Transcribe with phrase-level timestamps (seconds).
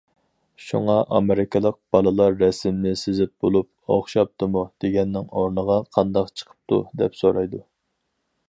[0.67, 7.67] شۇڭا ئامېرىكىلىق بالىلار رەسىمنى سىزىپ بولۇپ،« ئوخشاپتىمۇ» دېگەننىڭ ئورنىغا« قانداق چىقىپتۇ» دەپ سورايدۇ.